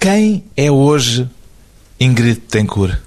[0.00, 1.28] Quem é hoje
[2.00, 2.98] Ingrid Betancourt?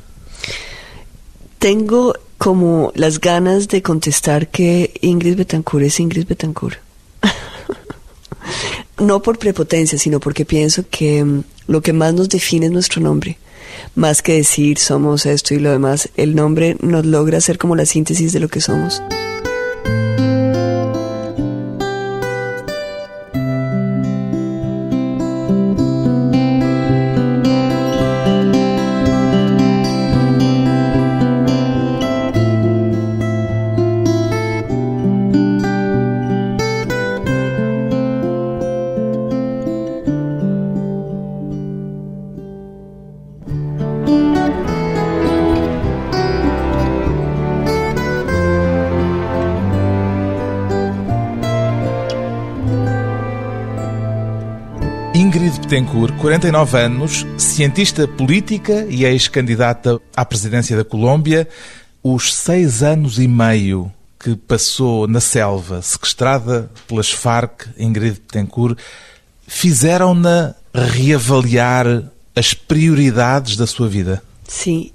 [1.57, 6.77] Tengo como las ganas de contestar que Ingrid Betancourt es Ingrid Betancourt.
[8.99, 13.01] no por prepotencia, sino porque pienso que mm, lo que más nos define es nuestro
[13.01, 13.39] nombre.
[13.95, 17.87] Más que decir somos esto y lo demás, el nombre nos logra ser como la
[17.87, 19.01] síntesis de lo que somos.
[55.73, 61.47] Ingrid Betancourt, 49 anos, cientista política e ex-candidata à presidência da Colômbia.
[62.03, 68.77] Os seis anos e meio que passou na selva, sequestrada pelas Farc, Ingrid Betancourt,
[69.47, 72.03] fizeram-na reavaliar
[72.35, 74.21] as prioridades da sua vida.
[74.47, 74.92] Sí,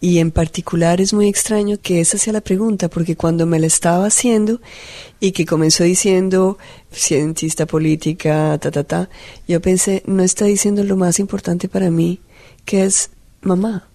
[0.00, 3.66] y en particular es muy extraño que esa sea la pregunta, porque cuando me la
[3.66, 4.60] estaba haciendo
[5.20, 6.58] y que comenzó diciendo
[6.92, 9.10] cientista política, ta, ta, ta,
[9.46, 12.20] yo pensé, no está diciendo lo más importante para mí,
[12.64, 13.10] que es
[13.42, 13.88] mamá.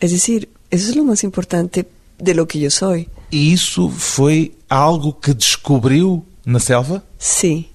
[0.00, 1.86] Es decir, eso es lo más importante
[2.18, 3.08] de lo que yo soy.
[3.30, 7.02] E isso foi algo que descobriu na selva?
[7.18, 7.71] Sí.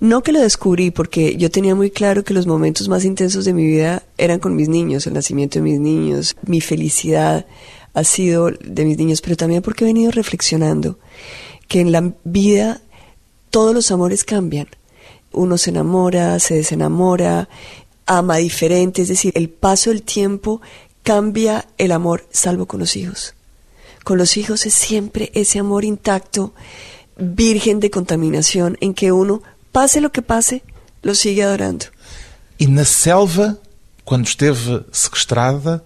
[0.00, 3.52] No que lo descubrí, porque yo tenía muy claro que los momentos más intensos de
[3.52, 7.46] mi vida eran con mis niños, el nacimiento de mis niños, mi felicidad
[7.94, 10.98] ha sido de mis niños, pero también porque he venido reflexionando
[11.68, 12.80] que en la vida
[13.50, 14.68] todos los amores cambian.
[15.32, 17.48] Uno se enamora, se desenamora,
[18.06, 20.60] ama diferente, es decir, el paso del tiempo
[21.02, 23.34] cambia el amor, salvo con los hijos.
[24.04, 26.54] Con los hijos es siempre ese amor intacto,
[27.16, 29.42] virgen de contaminación, en que uno
[29.72, 30.62] pase lo que pase,
[31.02, 31.86] lo sigue adorando.
[32.58, 33.58] E na selva,
[34.04, 35.82] quando esteve sequestrada,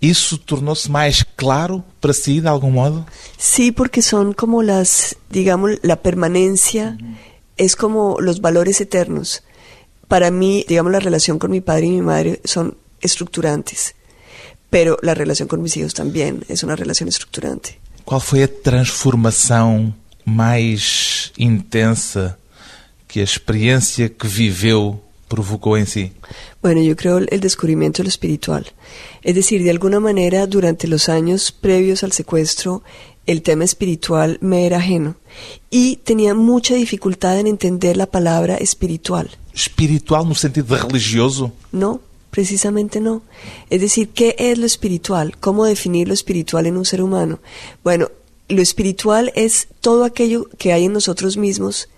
[0.00, 3.04] isso tornou-se mais claro para si, de algum modo?
[3.36, 6.96] Sí, porque son como las, digamos, la permanencia,
[7.56, 9.42] es como los valores eternos.
[10.06, 13.94] Para mí, digamos, la relación con mi padre y mi madre son estructurantes,
[14.70, 17.78] pero la relación con mis hijos también es una relación estructurante.
[18.04, 19.92] Qual foi a transformação
[20.24, 22.38] mais intensa
[23.08, 26.12] que a experiência que viveu provocou em si?
[26.62, 28.66] Bueno, yo creo el descubrimiento de lo espiritual.
[29.22, 32.82] Es decir, de alguna manera, durante los años previos al secuestro,
[33.26, 35.16] el tema espiritual me era ajeno
[35.70, 39.30] y tenía mucha dificultad en entender la palabra espiritual.
[39.52, 41.52] Espiritual no sentido de religioso?
[41.72, 43.22] No, precisamente no.
[43.68, 45.36] Es decir, ¿qué es lo espiritual?
[45.38, 47.40] ¿Cómo definir lo espiritual en un ser humano?
[47.84, 48.10] Bueno,
[48.48, 51.88] lo espiritual es todo aquello que hay en nosotros mismos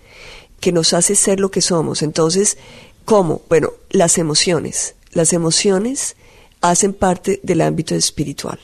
[0.61, 2.01] que nos hace ser lo que somos.
[2.01, 2.57] Entonces,
[3.03, 3.41] ¿cómo?
[3.49, 4.95] Bueno, las emociones.
[5.11, 6.15] Las emociones
[6.61, 8.59] hacen parte del ámbito espiritual.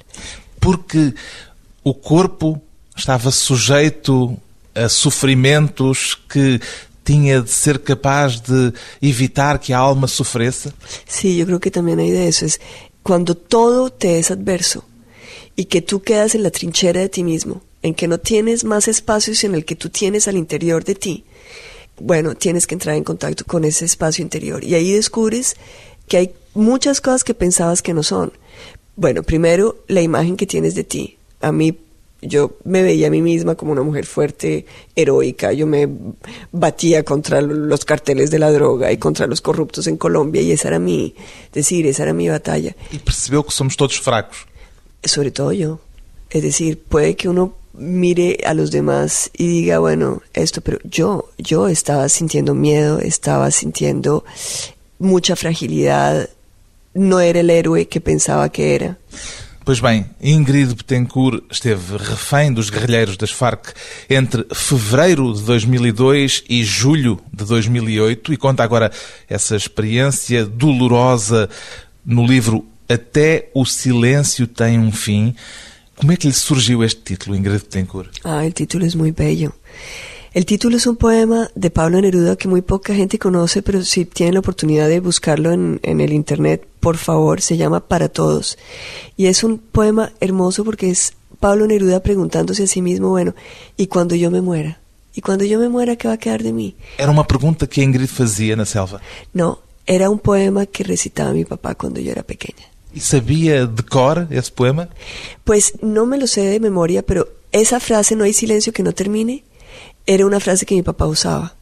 [0.61, 1.13] Porque
[1.83, 2.61] o corpo
[2.95, 4.37] estava sujeito
[4.73, 6.59] a sofrimentos que
[7.03, 10.73] tinha de ser capaz de evitar que a alma sofresse?
[11.07, 12.45] Sí, yo creo que también hay de eso.
[12.45, 12.59] Es
[13.01, 14.83] cuando todo te es adverso
[15.55, 18.89] y que tú quedas en la trinchera de ti mismo, en que no tienes más
[18.89, 21.23] espacios en el que tú tienes al interior de ti,
[21.99, 25.55] bueno, tienes que entrar en contacto con ese espacio interior y ahí descubres
[26.07, 28.33] que hay muchas cosas que pensabas que no son.
[28.95, 31.17] Bueno, primero, la imagen que tienes de ti.
[31.41, 31.77] A mí,
[32.21, 34.65] yo me veía a mí misma como una mujer fuerte,
[34.95, 35.53] heroica.
[35.53, 35.87] Yo me
[36.51, 40.69] batía contra los carteles de la droga y contra los corruptos en Colombia y esa
[40.69, 41.13] era mi,
[41.53, 42.75] decir, esa era mi batalla.
[42.91, 44.47] E percebeu que somos todos fracos?
[45.03, 45.79] Sobre todo yo.
[46.29, 51.29] Es decir, puede que uno mire a los demás y diga, bueno, esto, pero yo,
[51.37, 54.25] yo estaba sintiendo miedo, estaba sintiendo
[54.99, 56.29] mucha fragilidad,
[56.93, 58.97] no era el héroe que pensaba que era.
[59.67, 63.73] Pois bem, Ingrid Betancourt esteve refém dos guerrilheiros das Farc
[64.09, 68.89] entre fevereiro de 2002 e julho de 2008 e conta agora
[69.29, 71.49] essa experiência dolorosa
[72.05, 75.35] no livro Até o Silêncio Tem um Fim.
[75.97, 78.11] Como é que lhe surgiu este título, Ingrid Betancourt?
[78.23, 79.53] Ah, el título es muy bello.
[80.33, 84.05] El título es un poema de Pablo Neruda que muy poca gente conoce, pero si
[84.05, 88.59] tienen la oportunidad de buscarlo en, en, el internet, por favor, se llama Para Todos.
[89.15, 93.33] Y es un poema hermoso porque es Pablo Neruda preguntándose a sí mismo, bueno,
[93.77, 94.79] ¿y cuando yo me muera?
[95.15, 96.75] ¿Y cuando yo me muera, qué va a quedar de mí?
[96.99, 99.01] Era uma pergunta que Ingrid fazia na selva.
[99.33, 99.59] No,
[99.89, 102.65] Era un poema que recitaba mi papá cuando yo era pequeña.
[102.93, 104.89] ¿Y sabía de cor ese poema?
[105.43, 108.93] Pues no me lo sé de memoria, pero esa frase, no hay silencio que no
[108.93, 109.43] termine,
[110.05, 111.55] era una frase que mi papá usaba.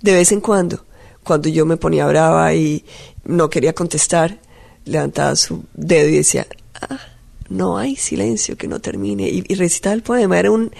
[0.00, 0.84] De vez en cuando,
[1.24, 2.84] cuando yo me ponía brava y
[3.24, 4.38] no quería contestar,
[4.84, 6.46] levantaba su dedo y decía,
[6.80, 7.00] ah,
[7.48, 9.28] no hay silencio que no termine.
[9.28, 10.38] Y, y recitaba el poema.
[10.38, 10.72] Era un,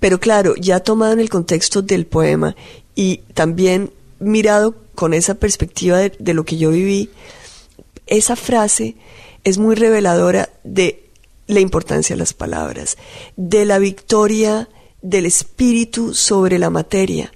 [0.00, 2.54] pero claro, ya tomado en el contexto del poema
[2.94, 7.10] y también mirado con esa perspectiva de, de lo que yo viví,
[8.06, 8.96] esa frase
[9.46, 11.08] es muy reveladora de
[11.46, 12.98] la importancia de las palabras,
[13.36, 14.68] de la victoria
[15.02, 17.32] del espíritu sobre la materia,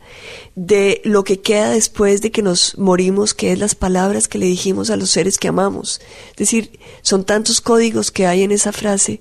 [0.57, 4.47] de lo que queda después de que nos morimos, que es las palabras que le
[4.47, 6.01] dijimos a los seres que amamos.
[6.33, 9.21] Es decir, son tantos códigos que hay en esa frase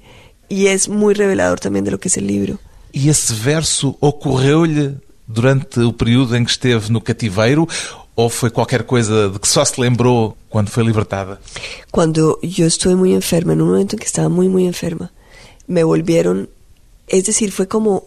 [0.50, 2.58] y es muy revelador también de lo que es el libro.
[2.92, 4.96] E esse verso ocorreu-lhe
[5.28, 7.68] durante o período em que esteve no cativeiro
[8.16, 11.40] ou foi qualquer coisa de que só se lembrou quando foi libertada?
[11.92, 15.12] Cuando yo estuve muy enferma, en un momento en que estaba muy, muy enferma,
[15.68, 16.50] me volvieron,
[17.08, 18.06] es decir, fue como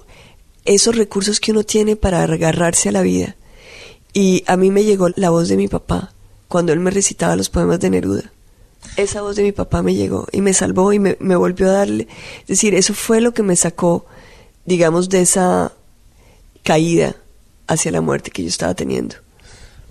[0.64, 3.36] esos recursos que uno tiene para agarrarse a la vida.
[4.12, 6.12] Y a mí me llegó la voz de mi papá
[6.48, 8.32] cuando él me recitaba los poemas de Neruda.
[8.96, 11.72] Esa voz de mi papá me llegó y me salvó y me, me volvió a
[11.72, 12.08] darle.
[12.42, 14.04] Es decir, eso fue lo que me sacó,
[14.66, 15.72] digamos, de esa
[16.62, 17.16] caída
[17.66, 19.16] hacia la muerte que yo estaba teniendo.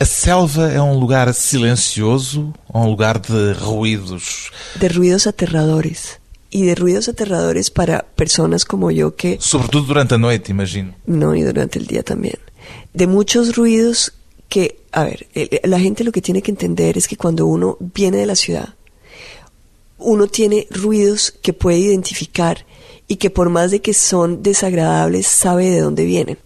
[0.01, 4.50] A selva é um lugar silencioso um lugar de ruídos?
[4.80, 6.19] De ruidos aterradores.
[6.50, 9.38] Y de ruidos aterradores para personas como yo que...
[9.39, 10.95] Sobretudo durante a noite, imagino.
[11.06, 12.39] No, y durante el día también.
[12.95, 14.13] De muchos ruidos
[14.50, 15.27] que, a ver,
[15.65, 18.74] la gente lo que tiene que entender es que cuando uno viene de la ciudad,
[20.00, 22.65] uno tiene ruidos que puede identificar
[23.07, 26.39] y que por más de que son desagradables, sabe de dónde vienen.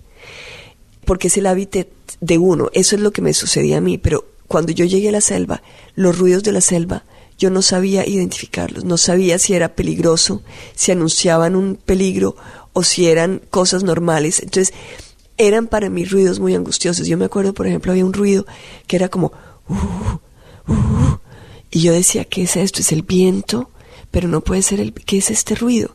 [1.06, 1.88] Porque es el hábitat
[2.20, 2.70] de uno.
[2.74, 3.98] Eso es lo que me sucedía a mí.
[3.98, 5.62] Pero cuando yo llegué a la selva,
[5.96, 7.04] los ruidos de la selva,
[7.38, 8.84] yo no sabía identificarlos.
[8.86, 10.42] No sabía si era peligroso,
[10.74, 12.36] si anunciaban un peligro
[12.74, 14.40] o si eran cosas normales.
[14.40, 14.74] Entonces,
[15.38, 17.08] eran para mí ruidos muy angustiosos.
[17.08, 18.46] Yo me acuerdo, por ejemplo, había un ruido
[18.88, 19.32] que era como...
[19.68, 21.18] "Uh, uh",
[21.72, 22.80] y yo decía, ¿qué es esto?
[22.80, 23.70] ¿Es el viento?
[24.12, 24.94] Pero no puede ser el...
[24.94, 25.94] ¿Qué es este ruido?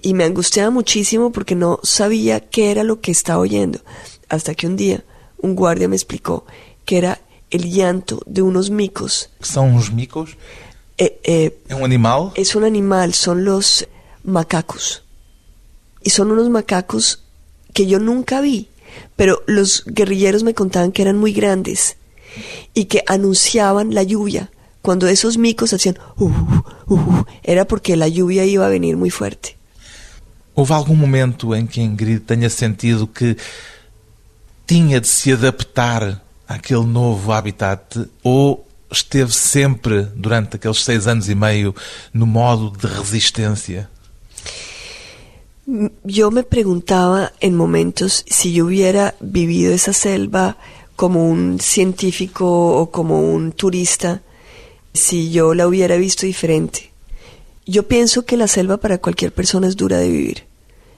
[0.00, 3.80] Y me angustiaba muchísimo porque no sabía qué era lo que estaba oyendo.
[4.28, 5.04] Hasta que un día
[5.38, 6.44] un guardia me explicó
[6.84, 7.20] que era
[7.50, 9.30] el llanto de unos micos.
[9.40, 10.36] Que são os micos?
[10.98, 12.32] Eh, eh, É um animal?
[12.34, 13.86] es un animal, son los
[14.24, 15.02] macacos.
[16.02, 17.22] Y son unos macacos
[17.72, 18.68] que yo nunca vi,
[19.16, 21.96] pero los guerrilleros me contaban que eran muy grandes
[22.74, 24.50] y que anunciaban la lluvia.
[24.82, 29.10] Cuando esos micos hacían uh, uh, uh, era porque la lluvia iba a venir muy
[29.10, 29.56] fuerte.
[30.54, 33.36] Houve algum momento em que Ingrid tenha sentido que
[34.66, 41.34] tinha de se adaptar àquele novo habitat ou esteve sempre, durante aqueles seis anos e
[41.34, 41.74] meio,
[42.12, 43.88] no modo de resistência?
[46.04, 50.56] Yo me preguntaba en momentos si yo hubiera vivido esa selva
[50.94, 52.46] como un científico
[52.80, 54.22] o como un turista,
[54.94, 56.92] si yo la hubiera visto diferente.
[57.66, 60.45] Yo pienso que la selva para cualquier persona es dura de vivir,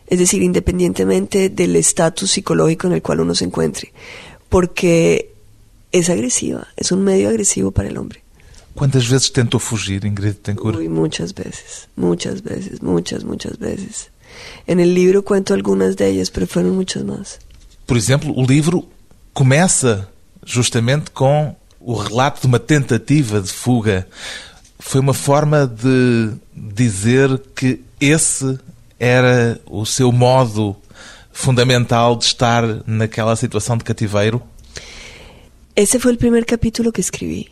[0.09, 3.93] es decir, independientemente del estatus psicológico en el cual uno se encuentre,
[4.49, 5.33] porque
[5.93, 8.23] es agresiva, es un medio agresivo para el hombre.
[8.75, 10.79] Quantas vezes tentou fugir, Ingrid Tencourt?
[10.79, 14.11] Uy, muchas veces, muchas veces, muchas, muchas veces.
[14.67, 17.41] En el libro cuento algunas de ellas, pero fueron muchas más.
[17.87, 18.87] Por exemplo, o livro
[19.35, 20.09] começa
[20.47, 24.07] justamente com o relato de uma tentativa de fuga.
[24.79, 28.59] Foi uma forma de dizer que esse
[28.99, 30.77] era o seu modo
[31.33, 34.43] fundamental de estar naquela situação de cativeiro.
[35.77, 37.51] Ese fue el primer capítulo que escribí.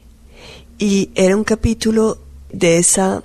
[0.78, 2.18] Y era un capítulo
[2.52, 3.22] de esa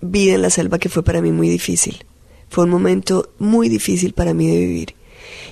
[0.00, 2.04] vida en la selva que fue para mí muy difícil.
[2.48, 4.94] Fue un momento muy difícil para mí de vivir.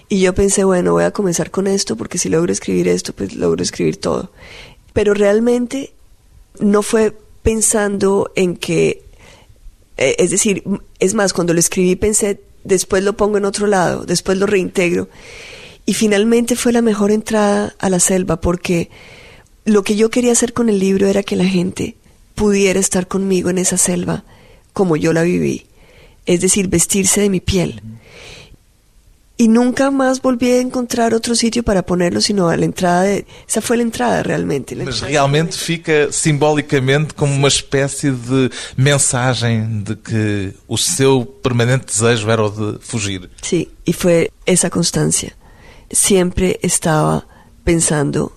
[0.09, 3.35] Y yo pensé, bueno, voy a comenzar con esto porque si logro escribir esto, pues
[3.35, 4.31] logro escribir todo.
[4.93, 5.93] Pero realmente
[6.61, 9.03] no fue pensando en que,
[9.97, 10.65] es decir,
[10.99, 15.09] es más, cuando lo escribí pensé, después lo pongo en otro lado, después lo reintegro.
[15.85, 18.91] Y finalmente fue la mejor entrada a la selva porque
[19.65, 21.97] lo que yo quería hacer con el libro era que la gente
[22.35, 24.25] pudiera estar conmigo en esa selva
[24.73, 25.67] como yo la viví,
[26.25, 27.83] es decir, vestirse de mi piel.
[29.43, 33.27] Y nunca más volví a encontrar otro sitio para ponerlo, sino a la entrada de...
[33.49, 34.77] Esa fue la entrada realmente.
[34.77, 35.11] la Mas entrada.
[35.11, 42.45] realmente fica simbolicamente como uma espécie de mensagem de que o seu permanente desejo era
[42.45, 43.29] o de fugir.
[43.43, 45.33] Sí, y fue esa constancia.
[45.91, 47.27] Siempre estaba
[47.65, 48.31] pensando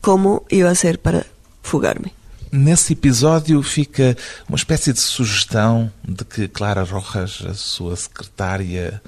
[0.00, 1.26] cómo iba a ser para
[1.64, 2.12] fugarme.
[2.52, 4.16] Nesse episódio fica
[4.48, 9.02] uma espécie de sugestão de que Clara Rojas, a sua secretária,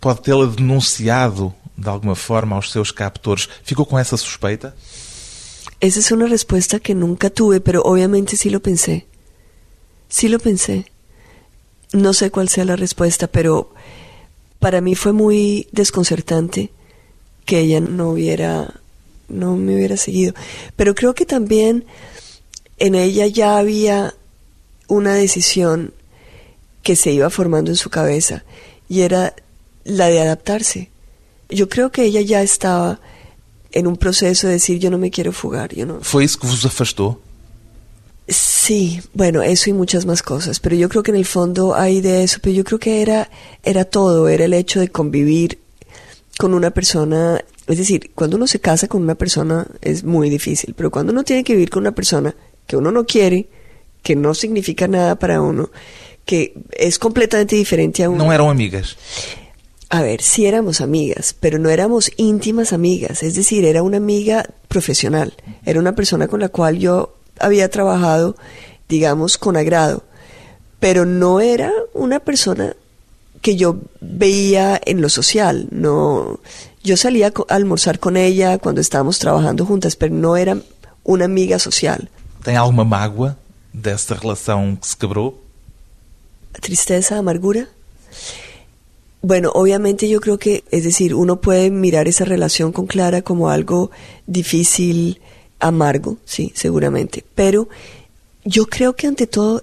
[0.00, 3.48] pode tê-la denunciado de alguma forma aos seus captores.
[3.62, 4.74] Ficou com essa suspeita?
[5.80, 9.06] Esa es una respuesta que nunca tuve, pero obviamente sí lo pensé.
[10.08, 10.86] Sí lo pensé.
[11.92, 13.72] No sé cuál sea la respuesta, pero
[14.58, 16.70] para mí fue muy desconcertante
[17.46, 18.74] que ella no hubiera,
[19.28, 20.34] no me hubiera seguido.
[20.76, 21.86] Pero creo que también
[22.78, 24.14] en ella ya había
[24.86, 25.94] una decisión
[26.82, 28.44] que se iba formando en su cabeza
[28.88, 29.34] y era
[29.84, 30.90] la de adaptarse.
[31.48, 33.00] Yo creo que ella ya estaba
[33.72, 36.00] en un proceso de decir yo no me quiero fugar, yo no.
[36.00, 37.20] ¿Fue eso que vos afastó?
[38.28, 42.00] Sí, bueno, eso y muchas más cosas, pero yo creo que en el fondo hay
[42.00, 43.28] de eso, pero yo creo que era
[43.64, 45.58] era todo, era el hecho de convivir
[46.38, 50.74] con una persona, es decir, cuando uno se casa con una persona es muy difícil,
[50.76, 52.34] pero cuando uno tiene que vivir con una persona
[52.68, 53.48] que uno no quiere,
[54.02, 55.70] que no significa nada para uno,
[56.24, 58.24] que es completamente diferente a uno.
[58.24, 58.96] No eran amigas.
[59.92, 64.46] A ver, sí éramos amigas, pero no éramos íntimas amigas, es decir, era una amiga
[64.68, 65.34] profesional,
[65.66, 68.36] era una persona con la cual yo había trabajado,
[68.88, 70.04] digamos, con agrado,
[70.78, 72.76] pero no era una persona
[73.42, 76.38] que yo veía en lo social, no,
[76.84, 80.56] yo salía a almorzar con ella cuando estábamos trabajando juntas, pero no era
[81.02, 82.08] una amiga social.
[82.44, 83.36] ¿Tem alguma mágoa
[83.74, 85.38] dessa relação que se quebrou?
[86.60, 87.68] Tristeza, amargura.
[89.22, 93.50] Bueno, obviamente yo creo que, es decir, uno puede mirar esa relación con Clara como
[93.50, 93.90] algo
[94.26, 95.20] difícil,
[95.58, 97.68] amargo, sí, seguramente, pero
[98.44, 99.62] yo creo que ante todo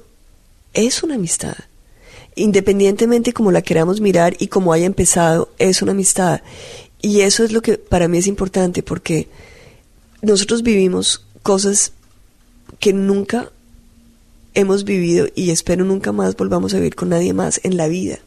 [0.73, 1.55] es una amistad.
[2.35, 6.41] Independientemente como la queramos mirar y como haya empezado, es una amistad.
[7.01, 9.27] Y eso es lo que para mí es importante porque
[10.21, 11.93] nosotros vivimos cosas
[12.79, 13.51] que nunca
[14.53, 18.19] hemos vivido y espero nunca más volvamos a vivir con nadie más en la vida.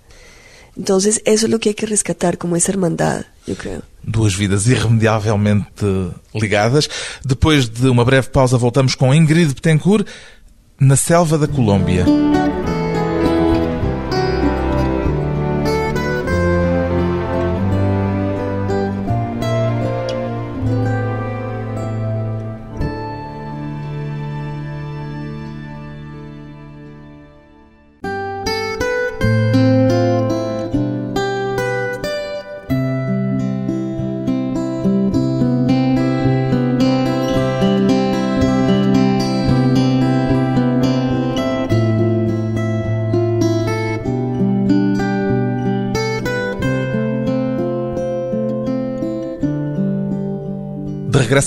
[0.77, 3.83] Entonces, eso es lo que hay que rescatar como esa hermandad, yo creo.
[4.03, 6.89] Duas vidas irremediavelmente ligadas.
[7.25, 10.07] Depois de uma breve pausa, voltamos com Ingrid Betancourt
[10.79, 12.07] na selva da Colômbia.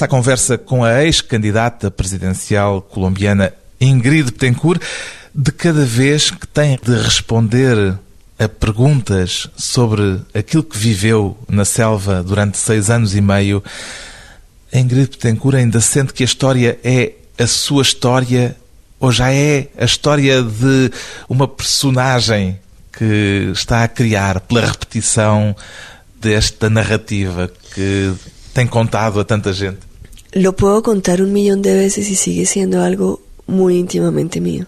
[0.02, 4.82] À conversa com a ex-candidata presidencial colombiana Ingrid Betancourt,
[5.34, 7.98] de cada vez que tem de responder
[8.40, 13.64] a perguntas sobre aquilo que viveu na selva durante seis anos e meio,
[14.74, 18.58] Ingrid Betancourt ainda sente que a história é a sua história
[19.00, 20.92] ou já é a história de
[21.30, 22.60] uma personagem
[22.92, 25.56] que está a criar pela repetição
[26.20, 28.14] desta narrativa que
[28.53, 29.79] tem contado a tanta gente?
[30.33, 34.65] Lo puedo contar un millón de veces y sigue siendo algo muy íntimamente mío.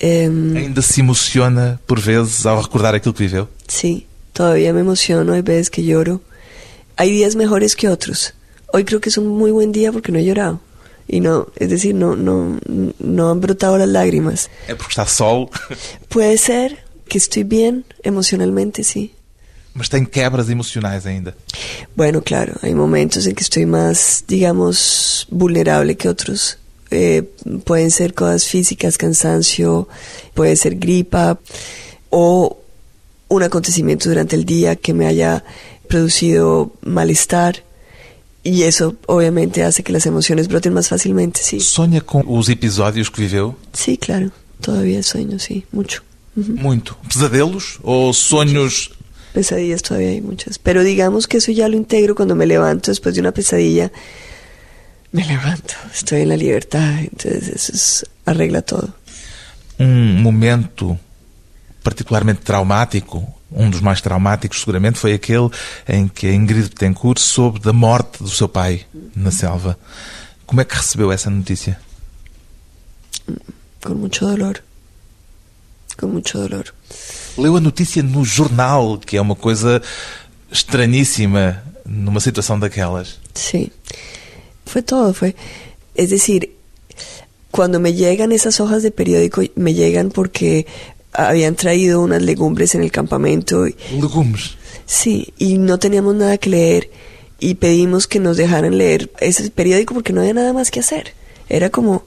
[0.00, 3.48] Em, Ainda se emociona por vezes ao recordar aquilo que viveu?
[3.68, 6.20] sí, todavía me emociono, hay veces que lloro.
[6.96, 8.34] Hay días mejores que otros.
[8.72, 10.60] Hoy creo que es un muy buen día porque no he llorado.
[11.06, 12.58] Y no, es decir, no, no,
[12.98, 14.48] no han brotado las lágrimas.
[14.68, 15.48] É porque está sol,
[16.08, 19.13] Puede ser que estoy bien emocionalmente, sí.
[19.74, 21.36] Mas tem quebras emocionais ainda.
[21.96, 26.58] Bueno, claro, hay momentos en que estoy más, digamos, vulnerable que otros.
[26.90, 27.24] Eh,
[27.64, 29.88] pueden ser cosas físicas, cansancio,
[30.32, 31.38] puede ser gripa
[32.08, 32.56] o
[33.28, 35.44] un acontecimiento durante el día que me haya
[35.88, 37.64] producido malestar.
[38.44, 41.60] Y eso obviamente hace que las emociones broten más fácilmente, sí.
[41.60, 43.56] Sonha com os episódios que viveu?
[43.72, 46.02] Sí, claro, todavía sueño, sí, mucho.
[46.36, 46.52] Ujú.
[46.52, 46.96] Muito.
[47.08, 48.90] Pesadelos ou sonhos
[49.34, 50.58] Pesadillas todavía hay muchas.
[50.58, 53.90] Pero digamos que eso ya lo integro cuando me levanto después de una pesadilla.
[55.12, 58.88] Me levanto, estoy en la libertad, entonces eso es- arregla todo.
[59.78, 60.96] um momento
[61.82, 65.50] particularmente traumático, um dos mais traumáticos seguramente, foi aquele
[65.88, 68.86] em que a Ingrid Betancourt soube da morte do seu pai
[69.16, 69.76] na selva.
[70.46, 71.76] Como é que recebeu essa notícia?
[73.82, 74.62] Con mucho dolor.
[75.96, 76.74] Con mucho dolor.
[77.36, 79.82] Leu a notícia no jornal, que é uma coisa
[80.50, 83.18] estranhíssima numa situação daquelas.
[83.34, 83.70] Sí.
[84.66, 85.34] Fue todo, fue.
[85.94, 86.56] Es decir,
[87.50, 90.66] cuando me llegan esas hojas de periódico, me llegan porque
[91.12, 93.66] habían traído unas legumbres en el campamento.
[93.92, 94.56] Legumbres.
[94.86, 96.90] Sí, y no teníamos nada que leer
[97.38, 101.14] y pedimos que nos dejaran leer ese periódico porque no había nada más que hacer.
[101.48, 102.04] Era como...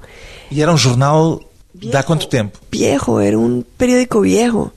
[0.49, 1.46] ¿Y era un jornal
[1.81, 2.59] de cuánto tiempo?
[2.71, 4.73] Viejo, era un periódico viejo.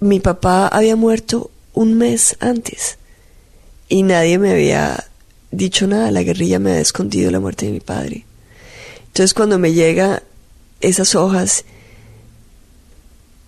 [0.00, 2.98] Mi papá había muerto un mes antes
[3.88, 5.04] y nadie me había
[5.50, 6.10] dicho nada.
[6.10, 8.24] La guerrilla me había escondido la muerte de mi padre.
[9.08, 10.22] Entonces cuando me llega
[10.80, 11.64] esas hojas,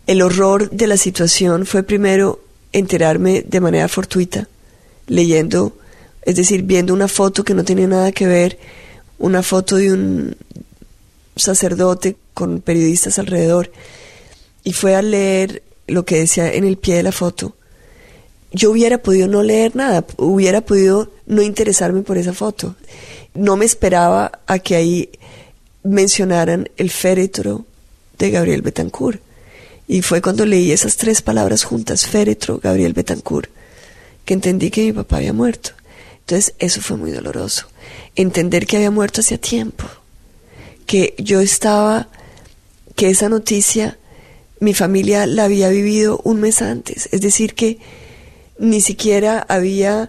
[0.07, 2.41] el horror de la situación fue primero
[2.73, 4.49] enterarme de manera fortuita,
[5.07, 5.77] leyendo,
[6.23, 8.59] es decir, viendo una foto que no tenía nada que ver,
[9.19, 10.37] una foto de un
[11.38, 13.71] sacerdote con periodistas alrededor,
[14.64, 17.57] y fue a leer lo que decía en el pie de la foto.
[18.52, 22.76] Yo hubiera podido no leer nada, hubiera podido no interesarme por esa foto.
[23.35, 25.11] No me esperaba a que ahí
[25.83, 27.66] mencionaran el féretro
[28.18, 29.21] de Gabriel Betancourt.
[29.87, 33.50] Y fue cuando leí esas tres palabras juntas, féretro, Gabriel Betancourt,
[34.25, 35.71] que entendí que mi papá había muerto.
[36.21, 37.68] Entonces eso fue muy doloroso.
[38.14, 39.85] Entender que había muerto hacía tiempo,
[40.88, 42.09] que yo estaba,
[42.97, 43.99] que esa noticia
[44.59, 47.11] mi familia la había vivido un mes antes.
[47.12, 47.78] Es decir, que
[48.59, 50.09] ni siquiera había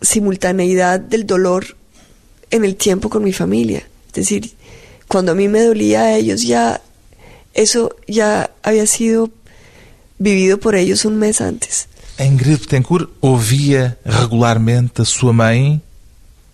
[0.00, 1.76] simultaneidad del dolor
[2.50, 3.86] en el tiempo con mi familia.
[4.08, 4.54] Es decir,
[5.08, 6.80] cuando a mí me dolía a ellos ya
[7.52, 9.30] eso ya había sido
[10.18, 11.86] vivido por ellos um mês antes.
[12.18, 15.82] Ingrid Betancourt ouvia regularmente a sua mãe,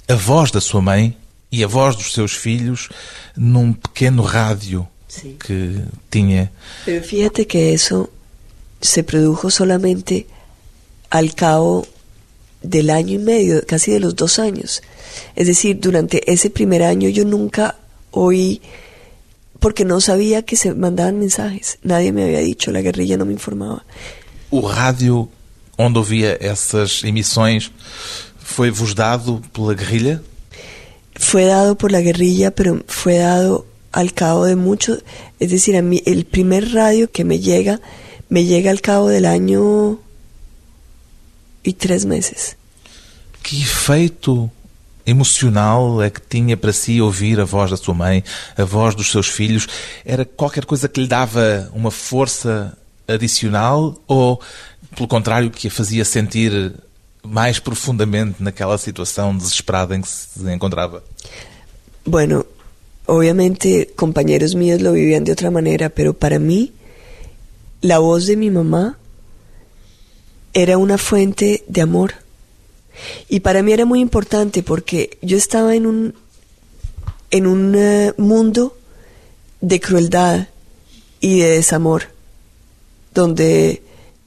[0.09, 1.17] a voz da sua mãe
[1.53, 2.89] e a voz dos seus filhos
[3.37, 5.37] num pequeno rádio sí.
[5.39, 6.51] que tinha.
[6.87, 8.09] Pero fíjate que eso
[8.81, 10.27] se produjo solamente
[11.11, 11.87] al cabo
[12.63, 14.83] del año y medio, casi de los dos años.
[15.37, 17.77] Es decir, durante ese primer año yo nunca
[18.11, 18.63] oí
[19.61, 21.79] porque no sabía que se mandaban mensajes.
[21.83, 23.85] Nadie me había dicho, la guerrilla no me informaba.
[24.51, 25.29] O rádio
[25.79, 27.71] onde ouvia essas emissões
[28.38, 30.23] foi-vos dado pela guerrilla?
[31.23, 34.99] Fue dado por la guerrilla, pero fue dado al cabo de mucho,
[35.39, 37.81] es decir, a mí el primer radio que me llega,
[38.29, 40.01] me llega al cabo del año
[41.63, 42.57] y tres meses.
[43.43, 44.51] Que efeito
[45.07, 48.25] emocional é que tinha para si ouvir a voz da sua mãe,
[48.57, 49.69] a voz dos seus filhos?
[50.05, 54.41] Era qualquer coisa que lhe dava uma força adicional ou,
[54.97, 56.73] pelo contrário, que a fazia sentir
[57.23, 61.03] mais profundamente naquela situação desesperada em que se encontrava?
[62.05, 62.45] Bueno,
[63.07, 66.73] obviamente compañeros míos lo vivían de otra manera, pero para mí
[67.81, 68.99] la voz de mi mamá
[70.53, 72.15] era una fuente de amor.
[73.29, 76.15] Y para mí era muy importante porque yo estaba en un,
[77.31, 78.77] en un eh, mundo
[79.61, 80.49] de crueldad
[81.21, 82.03] y de desamor,
[83.15, 83.83] donde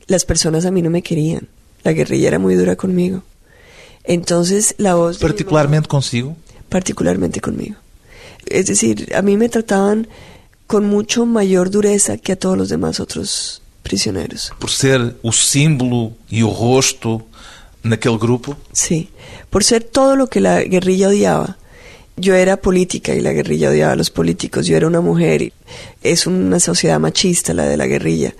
[0.07, 1.47] las personas a mí no me querían.
[1.85, 3.23] La guerrilla era muy dura conmigo.
[4.03, 5.19] Entonces la voz...
[5.19, 6.35] ¿Particularmente consigo?
[6.67, 7.75] Particularmente conmigo.
[8.47, 10.07] Es decir, a mí me trataban
[10.65, 14.51] con mucho mayor dureza que a todos los demás otros prisioneros.
[14.57, 17.27] Por ser o símbolo y o rosto
[17.83, 18.57] naquele grupo?
[18.71, 19.09] Sí,
[19.51, 21.57] por ser todo lo que la guerrilla odiaba.
[22.17, 24.65] Yo era política y la guerrilla odiaba a los políticos.
[24.65, 25.53] Yo era una mujer, y
[26.01, 28.33] es una sociedad machista la de la guerrilla.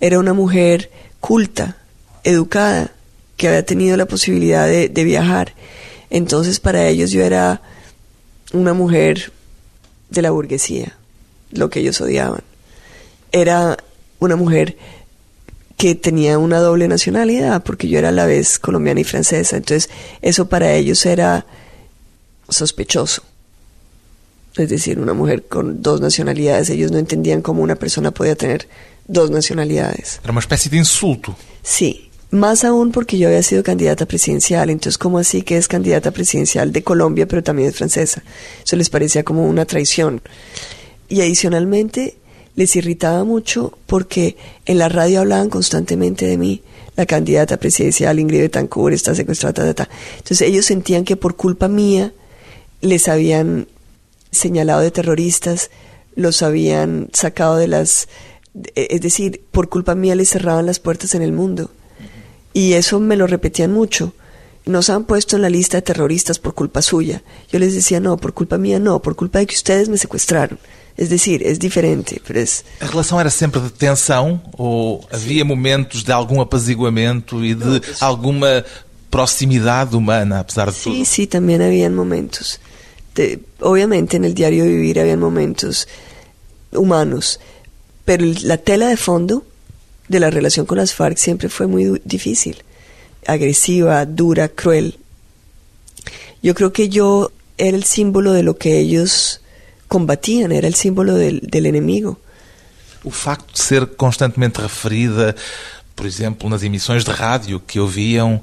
[0.00, 1.78] Era una mujer culta,
[2.24, 2.92] educada,
[3.36, 5.54] que había tenido la posibilidad de, de viajar.
[6.10, 7.62] Entonces para ellos yo era
[8.52, 9.32] una mujer
[10.10, 10.96] de la burguesía,
[11.50, 12.42] lo que ellos odiaban.
[13.32, 13.78] Era
[14.18, 14.76] una mujer
[15.76, 19.90] que tenía una doble nacionalidad, porque yo era a la vez colombiana y francesa, entonces
[20.20, 21.44] eso para ellos era
[22.48, 23.24] sospechoso.
[24.56, 28.68] Es decir, una mujer con dos nacionalidades, ellos no entendían cómo una persona podía tener
[29.08, 30.20] dos nacionalidades.
[30.22, 31.34] Era una especie de insulto.
[31.62, 36.10] Sí, más aún porque yo había sido candidata presidencial, entonces ¿cómo así que es candidata
[36.12, 38.24] presidencial de Colombia, pero también es francesa?
[38.64, 40.22] Eso les parecía como una traición.
[41.10, 42.16] Y adicionalmente
[42.54, 46.62] les irritaba mucho porque en la radio hablaban constantemente de mí,
[46.96, 52.14] la candidata presidencial Ingrid Betancourt está secuestrada, entonces ellos sentían que por culpa mía
[52.80, 53.68] les habían
[54.30, 55.70] señalado de terroristas,
[56.16, 58.08] los habían sacado de las,
[58.74, 61.70] es decir, por culpa mía les cerraban las puertas en el mundo.
[62.52, 64.14] Y eso me lo repetían mucho.
[64.64, 67.22] Nos han puesto en la lista de terroristas por culpa suya.
[67.50, 70.58] Yo les decía, no, por culpa mía no, por culpa de que ustedes me secuestraron.
[70.96, 72.20] Es decir, es diferente.
[72.26, 72.64] Pero es...
[72.80, 78.64] A relação era sempre de tensão ou havia momentos de algum apaziguamento e de alguma
[79.10, 81.04] proximidade humana, apesar de sí, tudo?
[81.04, 82.60] Sí, también habían momentos
[83.60, 85.88] obviamente en el diario vivir habían momentos
[86.72, 87.40] humanos,
[88.04, 89.44] pero la tela de fondo
[90.12, 92.62] de la relación con las FARC siempre fue muy difícil,
[93.26, 94.98] agresiva, dura, cruel.
[96.42, 99.40] Yo creo que yo era el símbolo de lo que ellos
[99.88, 102.20] combatían, era el símbolo del, del enemigo.
[103.04, 105.34] O facto de ser constantemente referida,
[105.96, 108.40] por exemplo, nas emissões de rádio que ouviam,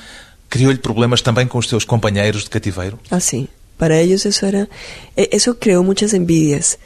[0.49, 2.99] criou-lhe problemas também com os seus companheiros de cativeiro?
[3.09, 3.47] Ah, sí.
[3.77, 4.67] Para ellos eso era,
[5.15, 6.77] eso creó muchas envidias.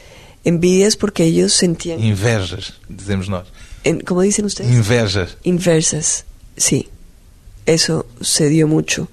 [0.45, 1.99] Envidias porque ellos sentían...
[1.99, 3.47] Invejas, dizemos nós.
[3.83, 4.71] En, ¿Cómo dicen ustedes?
[4.71, 5.37] Invejas.
[5.43, 6.25] Inversas,
[6.57, 6.89] sí.
[7.65, 9.09] Eso se dio mucho.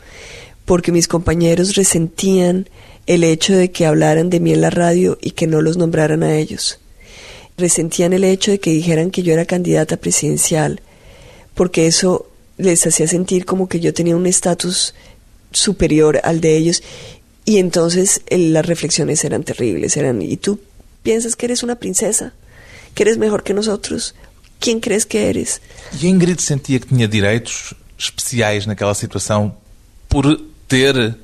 [0.64, 2.68] Porque mis compañeros resentían
[3.06, 6.22] el hecho de que hablaran de mí en la radio y que no los nombraran
[6.22, 6.78] a ellos.
[7.56, 10.80] Resentían el hecho de que dijeran que yo era candidata presidencial,
[11.54, 14.94] porque eso les hacía sentir como que yo tenía un estatus
[15.52, 16.82] superior al de ellos
[17.44, 20.60] y entonces las reflexiones eran terribles, eran, ¿y tú
[21.02, 22.34] piensas que eres una princesa?
[22.94, 24.14] ¿Que eres mejor que nosotros?
[24.60, 25.60] ¿Quién crees que eres?
[26.00, 29.56] E Ingrid sentia que tinha direitos especiais naquela situação
[30.08, 31.16] por ter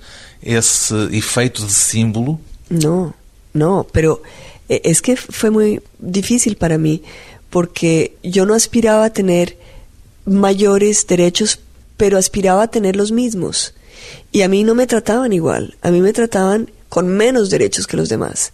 [0.43, 2.41] esse efeito de símbolo?
[2.69, 3.15] No,
[3.53, 4.23] no, pero
[4.69, 7.03] eh, es que fue muy difícil para mí
[7.51, 9.57] porque yo no aspiraba a tener
[10.25, 11.61] mayores derechos,
[11.97, 13.75] pero aspiraba a tener los mismos.
[14.33, 17.97] Y a mí no me trataban igual, a mí me trataban con menos derechos que
[17.97, 18.53] los demás.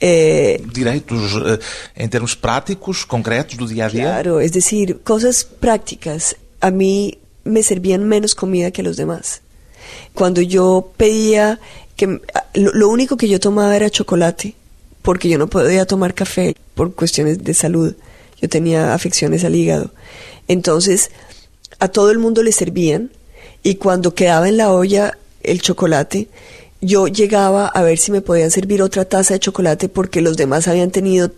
[0.00, 1.58] Eh, Direitos eh,
[1.94, 4.04] en términos prácticos, concretos do día a día.
[4.04, 6.36] Claro, es decir, cosas prácticas.
[6.60, 9.42] A mí me servían menos comida que los demás.
[10.14, 11.60] Cuando yo pedía
[11.96, 12.20] que
[12.54, 14.54] lo, único que yo tomaba era chocolate,
[15.02, 17.94] porque yo no podía tomar café por cuestiones de salud.
[18.40, 19.90] Yo tenía afecciones al hígado.
[20.48, 21.10] Entonces,
[21.78, 23.10] a todo el mundo le servían
[23.62, 26.28] y cuando quedaba en la olla el chocolate,
[26.80, 30.68] yo llegaba a ver si me podían servir otra taza de chocolate porque los demás
[30.68, 31.30] habían tenido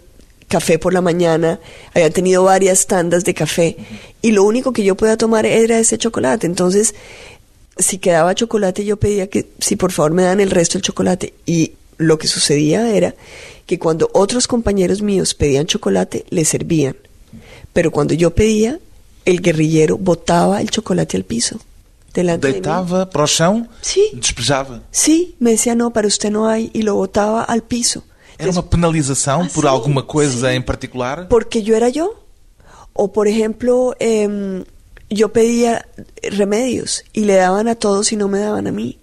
[0.49, 1.61] café por la mañana,
[1.95, 3.77] habían tenido varias tandas de café
[4.21, 6.47] y lo único que yo podía tomar era ese chocolate.
[6.47, 6.95] Entonces,
[7.79, 11.35] si quedaba chocolate, yo pedía que si por favor me dan el resto del chocolate.
[11.47, 13.15] Y lo que sucedía era
[13.67, 16.97] que cuando otros compañeros míos pedían chocolate, le servían.
[17.73, 18.79] Pero cuando yo pedía,
[19.25, 21.59] el guerrillero botaba el chocolate al piso.
[22.13, 24.11] Deitava para o chão, sí.
[24.15, 24.83] despejava.
[24.91, 28.03] Sí, me decía, no, para usted no hay, y lo botaba al piso.
[28.39, 31.29] Era uma penalização por alguma coisa em particular?
[31.29, 32.15] Porque yo era yo.
[32.93, 34.65] O, por ejemplo, eh,
[35.09, 35.87] yo pedía
[36.23, 38.99] remedios y le daban a todos y no me daban a mí.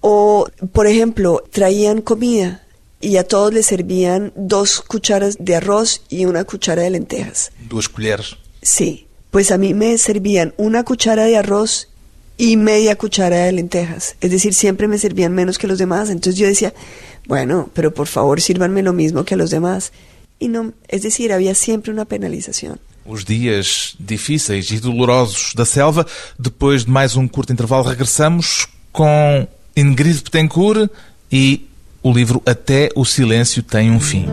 [0.00, 2.62] O, por ejemplo, traían comida
[3.00, 7.52] y a todos les servían dos cucharas de arroz y una cuchara de lentejas.
[7.68, 8.36] Dos cucharas.
[8.62, 11.88] Sí, pues a mí me servían una cuchara de arroz
[12.38, 14.16] y media cuchara de lentejas.
[14.20, 16.08] Es decir, siempre me servían menos que los demás.
[16.08, 16.72] Entonces yo decía,
[17.26, 19.92] bueno, pero por favor sírvanme lo mismo que a los demás.
[20.38, 22.78] Y no, es decir, había siempre una penalización.
[23.08, 26.06] os dias difíceis e dolorosos da selva.
[26.38, 30.90] Depois de mais um curto intervalo, regressamos com Ingrid Betancourt
[31.32, 31.66] e
[32.02, 34.26] o livro Até o Silêncio Tem um Fim.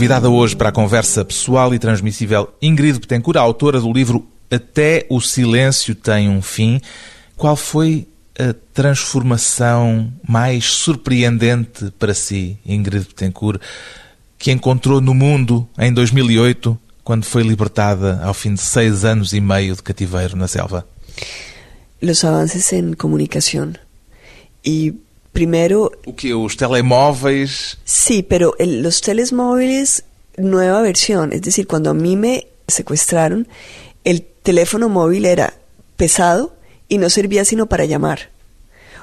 [0.00, 5.20] Convidada hoje para a conversa pessoal e transmissível Ingrid Betancourt, autora do livro Até o
[5.20, 6.80] Silêncio Tem um Fim.
[7.36, 8.08] Qual foi
[8.38, 13.60] a transformação mais surpreendente para si, Ingrid Betancourt,
[14.38, 19.40] que encontrou no mundo em 2008, quando foi libertada ao fim de seis anos e
[19.40, 20.88] meio de cativeiro na selva?
[22.00, 23.74] Os avanços em comunicação
[24.64, 24.94] e
[25.32, 25.92] primero...
[26.16, 27.78] ¿Qué, ¿Los telemóviles?
[27.84, 30.04] Sí, pero los telemóviles,
[30.36, 31.32] nueva versión.
[31.32, 33.48] Es decir, cuando a mí me secuestraron,
[34.04, 35.54] el teléfono móvil era
[35.96, 36.54] pesado
[36.88, 38.30] y no servía sino para llamar.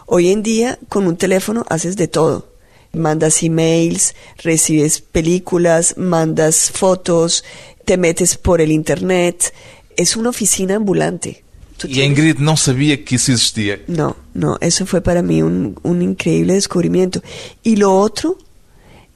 [0.06, 2.54] Hoy en día, con un teléfono haces de todo.
[2.94, 7.44] Mandas emails, recibes películas, mandas fotos,
[7.86, 9.54] te metes por el internet.
[9.96, 11.44] Es una oficina ambulante.
[11.86, 13.80] Y Ingrid no sabía que eso existía.
[13.88, 17.22] No, no, eso fue para mí un, un increíble descubrimiento.
[17.64, 18.38] Y lo otro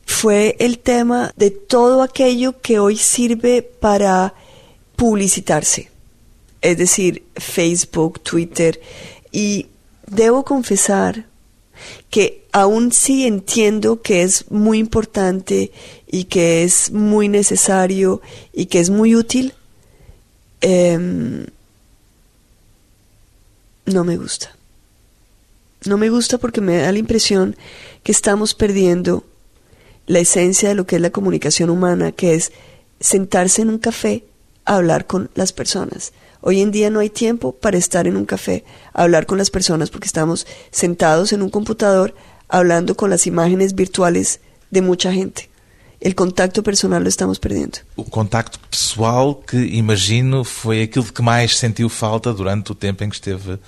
[0.05, 4.33] fue el tema de todo aquello que hoy sirve para
[4.95, 5.89] publicitarse,
[6.61, 8.79] es decir, Facebook, Twitter,
[9.31, 9.67] y
[10.05, 11.25] debo confesar
[12.09, 15.71] que aún sí entiendo que es muy importante
[16.05, 18.21] y que es muy necesario
[18.53, 19.53] y que es muy útil,
[20.59, 21.47] em,
[23.93, 24.55] no me gusta.
[25.85, 27.55] No me gusta porque me da la impresión
[28.03, 29.23] que estamos perdiendo
[30.07, 32.51] la esencia de lo que es la comunicación humana, que es
[32.99, 34.23] sentarse en un café
[34.65, 36.13] a hablar con las personas.
[36.41, 39.51] Hoy en día no hay tiempo para estar en un café a hablar con las
[39.51, 42.15] personas porque estamos sentados en un computador
[42.47, 44.39] hablando con las imágenes virtuales
[44.71, 45.50] de mucha gente.
[46.01, 47.77] El contacto personal lo estamos perdiendo.
[47.95, 53.09] O contacto pessoal que imagino foi aquilo que mais sentiu falta durante o tempo em
[53.09, 53.59] que esteve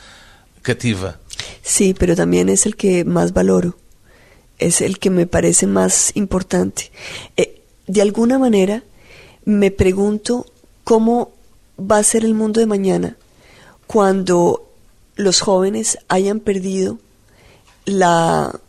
[0.63, 1.19] cativa.
[1.61, 3.77] Sí, pero también es el que más valoro.
[4.57, 6.91] Es el que me parece más importante.
[7.37, 8.81] Eh, de alguna manera,
[9.45, 10.47] me pregunto
[10.83, 11.31] cómo
[11.79, 13.15] va a ser el mundo de mañana
[13.85, 14.71] cuando
[15.15, 16.97] los jóvenes hayan perdido
[17.85, 18.59] la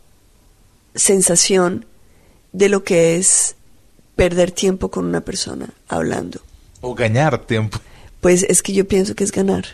[0.93, 1.85] sensación
[2.57, 3.55] de lo que es
[4.15, 6.39] perder tiempo con una persona hablando.
[6.81, 7.79] O ganar tiempo.
[8.21, 9.65] Pues es que yo pienso que es ganar.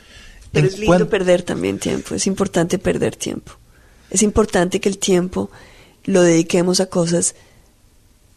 [0.51, 3.53] Pero es lindo perder también tiempo, es importante perder tiempo.
[4.09, 5.49] Es importante que el tiempo
[6.03, 7.35] lo dediquemos a cosas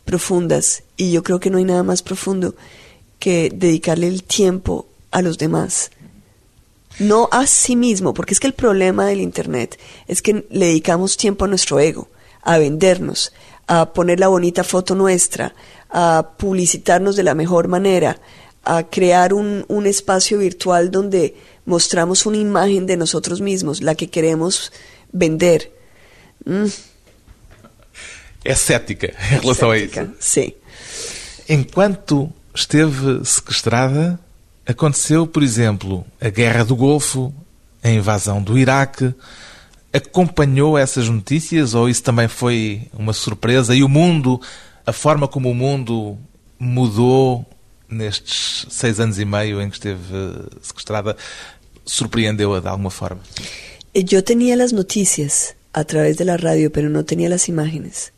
[0.04, 2.54] profundas y yo creo que no hay nada más profundo
[3.18, 5.90] que dedicarle el tiempo a los demás.
[7.00, 11.16] No a sí mismo, porque es que el problema del Internet es que le dedicamos
[11.16, 12.08] tiempo a nuestro ego,
[12.42, 13.32] a vendernos,
[13.66, 15.54] a poner la bonita foto nuestra,
[15.90, 18.20] a publicitarnos de la mejor manera,
[18.64, 24.08] a crear un, un espacio virtual donde mostramos una imagen de nosotros mismos, la que
[24.08, 24.72] queremos
[25.12, 25.72] vender.
[26.44, 26.66] Mm.
[28.44, 30.14] É cética em relação cética, a isso.
[30.20, 30.54] Sim.
[31.48, 34.18] Enquanto esteve sequestrada,
[34.66, 37.32] aconteceu, por exemplo, a Guerra do Golfo,
[37.82, 39.14] a invasão do Iraque.
[39.94, 43.74] Acompanhou essas notícias ou isso também foi uma surpresa?
[43.76, 44.40] E o mundo,
[44.84, 46.18] a forma como o mundo
[46.58, 47.46] mudou
[47.88, 50.00] nestes seis anos e meio em que esteve
[50.60, 51.16] sequestrada,
[51.86, 53.20] surpreendeu-a de alguma forma?
[53.94, 58.12] Eu tinha as notícias a través de la radio, pero no tenía las imágenes.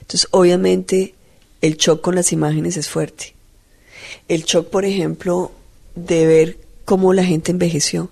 [0.00, 1.14] Entonces, obviamente,
[1.60, 3.34] el shock con las imágenes es fuerte.
[4.28, 5.52] El shock, por ejemplo,
[5.94, 8.10] de ver cómo la gente envejeció.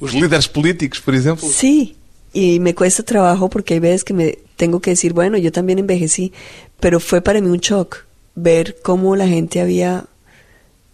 [0.00, 1.48] Los líderes políticos, por ejemplo.
[1.48, 1.96] Sí,
[2.32, 5.78] y me cuesta trabajo porque hay veces que me tengo que decir, bueno, yo también
[5.78, 6.32] envejecí,
[6.80, 10.06] pero fue para mí un shock ver cómo la gente había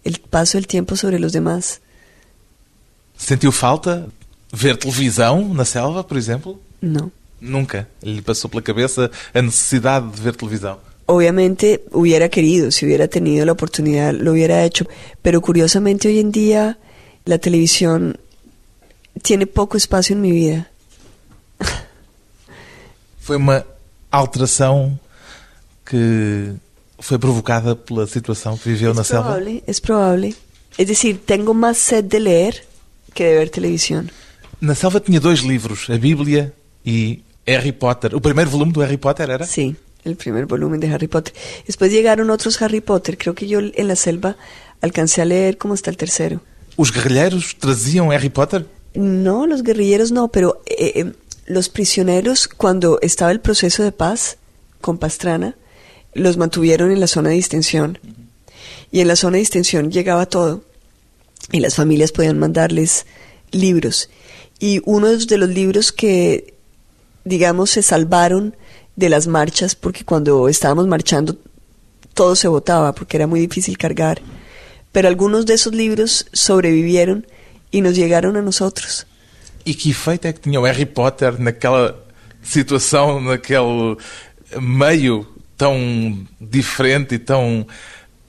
[0.03, 1.81] el paso del tiempo sobre los demás.
[3.17, 4.07] ¿Sentiu falta
[4.51, 6.59] ver televisão na selva, por exemplo?
[6.81, 7.11] No.
[7.41, 10.79] Nunca lhe passou pela cabeça a necessidade de ver televisão.
[11.05, 14.85] Obviamente hubiera querido, si hubiera tenido la oportunidad lo hubiera hecho,
[15.21, 16.77] pero curiosamente hoy en día
[17.25, 18.17] la televisión
[19.21, 20.69] tiene poco espacio en mi vida.
[23.19, 23.65] Foi uma
[24.11, 24.99] alteração
[25.85, 26.53] que
[26.99, 29.39] foi provocada pela situação que viveu es na selva?
[29.67, 30.35] Es probable.
[30.77, 32.65] Es decir, tengo más sed de leer
[33.13, 34.11] que de ver televisión.
[34.61, 36.53] Na selva tinha dois livros, a Bíblia
[36.85, 38.15] e Harry Potter.
[38.15, 39.45] O primeiro volume do Harry Potter era?
[39.45, 41.33] Sí, el primer volumen de Harry Potter.
[41.65, 43.17] Después llegaron otros Harry Potter.
[43.17, 44.35] Creo que en la selva
[44.81, 46.41] alcancé a leer como hasta el tercero.
[46.75, 48.65] Os guerrilheiros traziam Harry Potter?
[48.93, 51.13] No, los guerrilleros no, pero eh, eh,
[51.45, 54.37] los prisioneros, cuando estaba el proceso de paz
[54.81, 55.55] con Pastrana,
[56.13, 57.99] los mantuvieron en la zona de distensión.
[58.91, 60.63] Y en la zona de distensión llegaba todo.
[61.51, 63.05] Y las familias podían mandarles
[63.51, 64.09] libros.
[64.59, 66.53] Y uno de los libros que,
[67.23, 68.55] digamos, se salvaron
[68.95, 71.37] de las marchas, porque cuando estábamos marchando
[72.13, 74.21] todo se botaba, porque era muy difícil cargar.
[74.91, 77.25] Pero algunos de esos libros sobrevivieron
[77.71, 79.05] e nos chegaram a nós outros.
[79.65, 82.03] E que efeito é que tinha o Harry Potter naquela
[82.41, 83.97] situação, naquele
[84.59, 85.27] meio
[85.57, 87.67] tão diferente e tão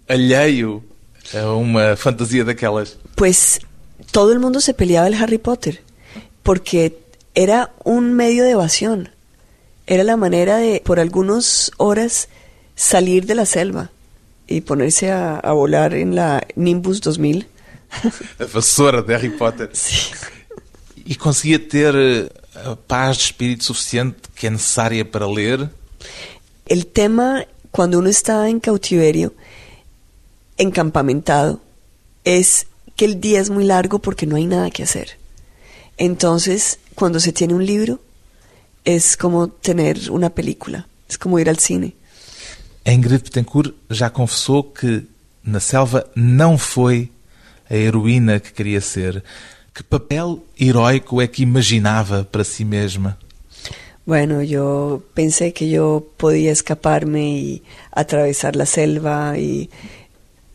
[0.09, 0.83] alheio
[1.35, 2.99] a uma fantasia daquelas?
[3.15, 3.61] Pues
[4.11, 5.83] todo el mundo se peleaba el Harry Potter,
[6.43, 6.97] porque
[7.35, 9.11] era un medio de evasión.
[9.87, 12.29] Era la manera de, por algunas horas,
[12.75, 13.91] salir de la selva
[14.47, 17.47] y ponerse a, a volar en la Nimbus 2000.
[18.39, 19.71] A vassoura de Harry Potter.
[19.73, 20.13] Sí.
[21.05, 25.71] E conseguia ter eh, a paz de espírito suficiente que é necessária para ler?
[26.67, 29.35] El tema, cuando uno está en cautiverio,
[30.57, 31.61] encampamentado,
[32.25, 35.19] es que el día es muy largo porque no hay nada que hacer.
[35.97, 38.01] Entonces, cuando se tiene un libro,
[38.85, 41.95] es como tener una película, es como ir al cine.
[42.85, 45.07] A Ingrid Betancourt já confessou que
[45.45, 47.11] na selva não foi
[47.71, 49.23] a heroína que queria ser.
[49.73, 53.17] Que papel heroico é que imaginava para si mesma?
[54.05, 59.71] Bueno, yo pensé que yo podía escaparme y atravesar la selva y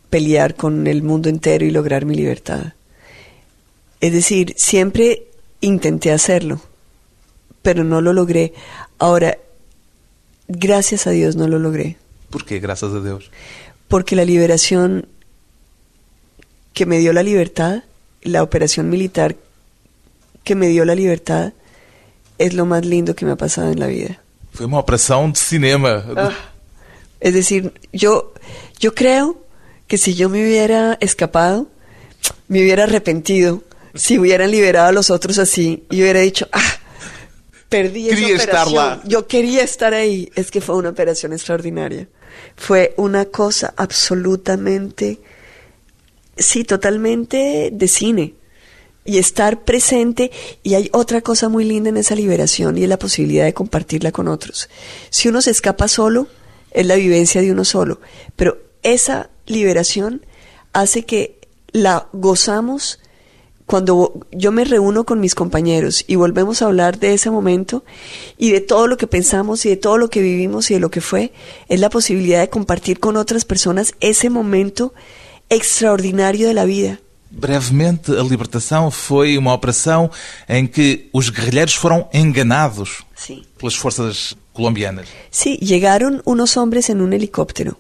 [0.10, 2.74] pelear con el mundo entero y lograr mi libertad.
[4.02, 5.28] Es decir, siempre
[5.62, 6.60] intenté hacerlo,
[7.62, 8.54] pero no lo logré.
[9.00, 9.38] Ahora,
[10.48, 11.98] gracias a Dios no lo logré.
[12.30, 13.32] ¿Por qué, gracias a Dios?
[13.88, 15.08] Porque la liberación
[16.76, 17.84] que me dio la libertad,
[18.22, 19.36] la operación militar
[20.44, 21.54] que me dio la libertad,
[22.38, 24.22] es lo más lindo que me ha pasado en la vida.
[24.54, 26.06] Fue una operación de cinema.
[26.16, 26.32] Ah,
[27.20, 28.34] es decir, yo,
[28.80, 29.42] yo creo
[29.88, 31.68] que si yo me hubiera escapado,
[32.48, 33.64] me hubiera arrepentido.
[33.96, 36.74] Si hubieran liberado a los otros así, y hubiera dicho, ah,
[37.70, 38.76] perdí esa Quería operación.
[38.76, 39.02] lá.
[39.06, 40.30] Yo quería estar ahí.
[40.36, 42.08] Es que fue una operación extraordinaria.
[42.58, 45.20] Fue una cosa absolutamente,
[46.38, 48.34] sí, totalmente de cine.
[49.04, 50.32] Y estar presente.
[50.64, 54.12] Y hay otra cosa muy linda en esa liberación y es la posibilidad de compartirla
[54.12, 54.70] con otros.
[55.10, 56.28] Si uno se escapa solo,
[56.72, 58.00] es la vivencia de uno solo.
[58.36, 60.26] Pero esa liberación
[60.74, 61.40] hace que
[61.72, 63.00] la gozamos
[63.66, 67.84] cuando yo me reúno con mis compañeros y volvemos a hablar de ese momento
[68.38, 70.92] y de todo lo que pensamos y de todo lo que vivimos y de lo
[70.92, 71.34] que fue,
[71.68, 74.94] es la posibilidad de compartir con otras personas ese momento
[75.50, 77.00] extraordinario de la vida.
[77.32, 80.10] Brevemente, a libertação foi uma operação
[80.48, 83.44] em que os guerrilheiros foram enganados Sí.
[83.58, 85.08] pelas forças colombianas.
[85.32, 87.78] Sí, llegaron unos hombres en un helicóptero,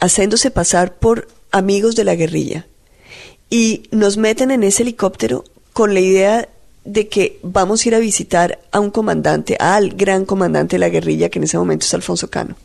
[0.00, 2.66] haciéndose pasar por amigos de la guerrilla.
[3.50, 6.48] Y nos meten en ese helicóptero con la idea
[6.84, 10.88] de que vamos a ir a visitar a un comandante, al gran comandante de la
[10.88, 12.56] guerrilla, que en ese momento es Alfonso Cano.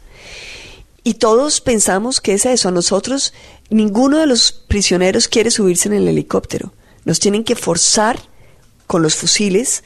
[1.03, 2.69] Y todos pensamos que es eso.
[2.69, 3.33] A nosotros,
[3.69, 6.73] ninguno de los prisioneros quiere subirse en el helicóptero.
[7.03, 8.19] Nos tienen que forzar
[8.87, 9.83] con los fusiles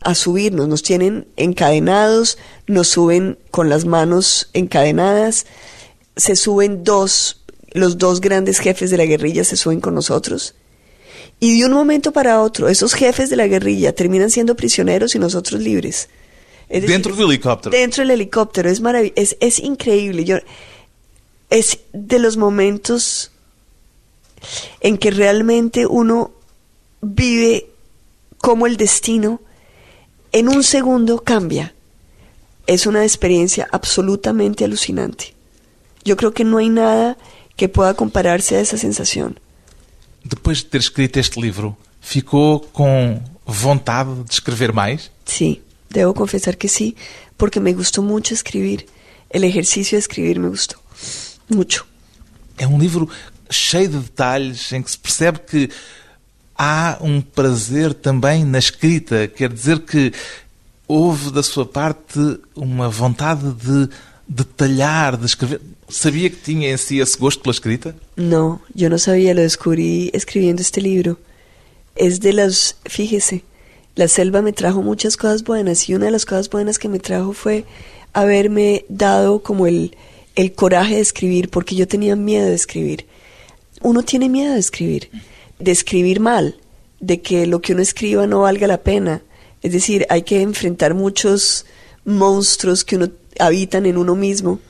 [0.00, 0.68] a subirnos.
[0.68, 5.46] Nos tienen encadenados, nos suben con las manos encadenadas.
[6.16, 10.54] Se suben dos, los dos grandes jefes de la guerrilla se suben con nosotros.
[11.40, 15.18] Y de un momento para otro, esos jefes de la guerrilla terminan siendo prisioneros y
[15.18, 16.08] nosotros libres.
[16.68, 17.70] Es decir, Dentro do helicóptero.
[17.70, 20.24] Dentro del helicóptero, es maravilloso, es, es increíble.
[20.24, 20.36] Yo,
[21.50, 23.30] es de los momentos
[24.80, 26.32] en que realmente uno
[27.00, 27.70] vive
[28.38, 29.40] como el destino
[30.32, 31.74] en un segundo cambia.
[32.66, 35.34] Es una experiencia absolutamente alucinante.
[36.04, 37.16] Yo creo que no hay nada
[37.56, 39.40] que pueda compararse a esa sensación.
[40.22, 45.10] Depois de ter escrito este livro, ficou com vontade de escrever mais?
[45.24, 46.96] Sí, debo confesar que sí,
[47.36, 48.86] porque me gustó mucho escribir.
[49.30, 50.76] El ejercicio de escribir me gustó
[51.48, 51.86] mucho.
[52.56, 53.08] É um livro
[53.50, 55.70] cheio de detalhes em que se percebe que
[56.56, 59.28] há um prazer também na escrita.
[59.28, 60.12] Quer dizer que
[60.86, 62.18] houve da sua parte
[62.56, 63.88] uma vontade de
[64.26, 65.60] detalhar, de escrever.
[65.88, 67.96] Sabia que tinha em si esse gosto pela escrita?
[68.16, 71.18] No, yo no sabía, lo descubrí escribiendo este libro.
[71.96, 73.44] Es de las, fíjese,
[73.98, 77.00] la selva me trajo muchas cosas buenas y una de las cosas buenas que me
[77.00, 77.64] trajo fue
[78.12, 79.96] haberme dado como el,
[80.36, 83.06] el coraje de escribir, porque yo tenía miedo de escribir.
[83.82, 85.10] Uno tiene miedo de escribir,
[85.58, 86.54] de escribir mal,
[87.00, 89.20] de que lo que uno escriba no valga la pena.
[89.62, 91.66] Es decir, hay que enfrentar muchos
[92.04, 93.08] monstruos que uno
[93.40, 94.60] habitan en uno mismo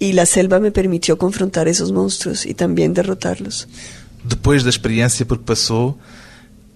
[0.00, 3.68] y la selva me permitió confrontar esos monstruos y también derrotarlos.
[4.24, 5.96] Depois da experiência por que passou,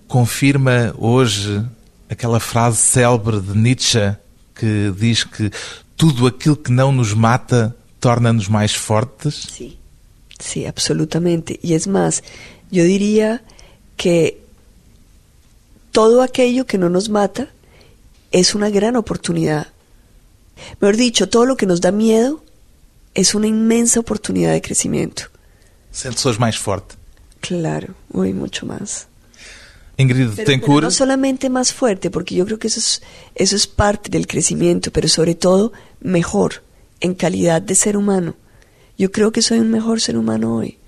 [0.07, 1.61] confirma hoje
[2.11, 4.17] aquela frase célebre de Nietzsche
[4.55, 5.51] que diz que
[5.97, 9.47] tudo aquilo que não nos mata torna-nos mais fortes?
[9.51, 9.79] Sí,
[10.39, 11.61] sí, absolutamente.
[11.63, 12.23] Y es más,
[12.71, 13.43] yo diría
[13.97, 14.41] que
[15.93, 17.49] todo aquello que no nos mata
[18.33, 19.69] es una gran oportunidad.
[20.81, 22.43] Mejor dicho, todo lo que nos da miedo
[23.15, 25.25] es una inmensa oportunidad de crecimiento.
[25.91, 26.95] Sente-se hoje mais forte.
[27.41, 29.10] Claro, hoy mucho más.
[30.01, 33.03] Ingrid Pero, pero Betancourt, no solamente más fuerte, porque yo creo que eso es,
[33.35, 36.63] eso es parte del crecimiento, pero sobre todo mejor
[37.01, 38.35] en calidad de ser humano.
[38.99, 40.79] Yo creo que soy un mejor ser humano hoy.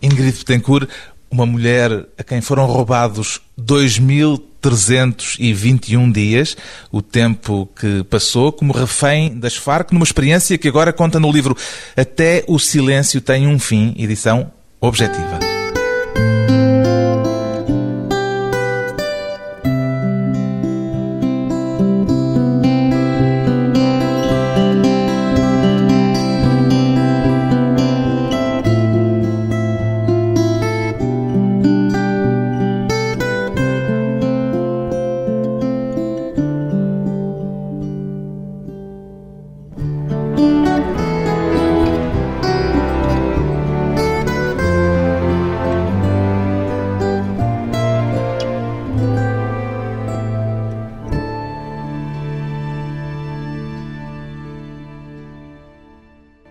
[0.00, 0.88] Ingrid Betancourt,
[1.30, 6.56] uma mulher a quem foram roubados 2.321 dias,
[6.90, 11.56] o tempo que passou como refém das Farc, numa experiência que agora conta no livro
[11.96, 14.50] Até o Silêncio tem um fim, edição
[14.80, 15.59] objetiva.